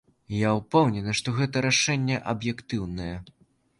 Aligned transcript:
Я 0.35 0.49
ўпэўнены, 0.59 1.13
што 1.21 1.35
гэта 1.39 1.63
рашэнне 1.67 2.17
аб'ектыўнае. 2.33 3.15